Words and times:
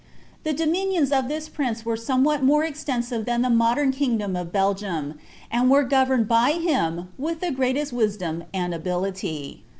The 0.41 0.51
dominions 0.53 1.11
of 1.11 1.27
this 1.27 1.47
prince 1.47 1.85
were 1.85 1.95
somewhat 1.95 2.41
more 2.43 2.63
esteiunt 2.63 3.23
ihnn 3.23 3.43
the 3.43 3.51
modem 3.51 3.91
kingdom 3.91 4.35
of 4.35 4.51
Belgium, 4.51 5.19
and 5.51 5.69
were 5.69 5.83
governed 5.83 6.27
by 6.27 6.53
him 6.53 7.09
wiik 7.21 7.39
the 7.39 7.51
greatest 7.51 7.93
wisdom 7.93 8.45
and 8.51 8.73
ability. 8.73 9.61